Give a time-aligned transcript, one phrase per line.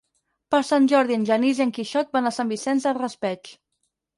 [0.55, 3.53] Per Sant Jordi en Genís i en Quixot van a Sant Vicent del Raspeig.